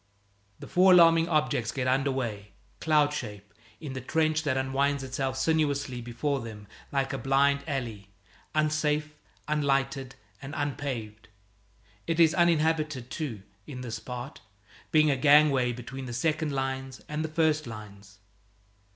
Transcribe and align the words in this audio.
The 0.57 0.65
four 0.65 0.93
alarming 0.93 1.29
objects 1.29 1.71
get 1.71 1.87
under 1.87 2.11
way, 2.11 2.53
cloud 2.79 3.13
shape, 3.13 3.53
in 3.79 3.93
the 3.93 4.01
trench 4.01 4.41
that 4.41 4.57
unwinds 4.57 5.03
itself 5.03 5.37
sinuously 5.37 6.01
before 6.01 6.39
them 6.39 6.65
like 6.91 7.13
a 7.13 7.19
blind 7.19 7.63
alley, 7.67 8.09
unsafe, 8.55 9.13
unlighted, 9.47 10.15
and 10.41 10.55
unpaved. 10.57 11.27
It 12.07 12.19
is 12.19 12.33
uninhabited, 12.33 13.11
too, 13.11 13.43
in 13.67 13.81
this 13.81 13.99
part, 13.99 14.41
being 14.91 15.11
a 15.11 15.15
gangway 15.17 15.71
between 15.71 16.05
the 16.07 16.13
second 16.13 16.51
lines 16.51 17.01
and 17.07 17.23
the 17.23 17.29
first 17.29 17.67
lines. 17.67 18.17